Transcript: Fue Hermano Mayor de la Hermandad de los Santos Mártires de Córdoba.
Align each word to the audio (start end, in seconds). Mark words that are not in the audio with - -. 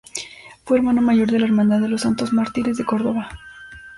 Fue 0.65 0.77
Hermano 0.79 0.99
Mayor 1.03 1.29
de 1.29 1.37
la 1.37 1.45
Hermandad 1.45 1.79
de 1.79 1.87
los 1.87 2.01
Santos 2.01 2.33
Mártires 2.33 2.75
de 2.75 2.85
Córdoba. 2.85 3.29